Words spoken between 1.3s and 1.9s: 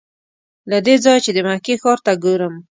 د مکې